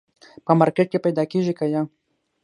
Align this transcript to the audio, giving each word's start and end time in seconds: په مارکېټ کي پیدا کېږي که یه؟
په 0.45 0.51
مارکېټ 0.59 0.87
کي 0.91 0.99
پیدا 1.05 1.23
کېږي 1.31 1.53
که 1.59 1.65
یه؟ 1.73 1.81